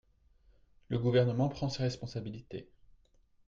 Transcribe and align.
Le 0.87 0.97
Gouvernement 0.97 1.47
prend 1.47 1.69
ses 1.69 1.83
responsabilités. 1.83 2.67